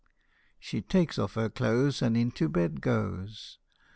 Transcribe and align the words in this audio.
She 0.59 0.81
takes 0.81 1.19
off 1.19 1.35
her 1.35 1.47
clothes, 1.47 2.01
And 2.01 2.17
into 2.17 2.49
bed 2.49 2.81
goes. 2.81 3.59